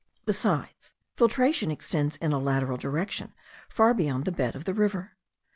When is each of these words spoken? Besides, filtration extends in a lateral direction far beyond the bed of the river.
Besides, 0.25 0.95
filtration 1.15 1.69
extends 1.69 2.17
in 2.17 2.31
a 2.33 2.39
lateral 2.39 2.75
direction 2.75 3.33
far 3.69 3.93
beyond 3.93 4.25
the 4.25 4.31
bed 4.31 4.55
of 4.55 4.65
the 4.65 4.73
river. 4.73 5.15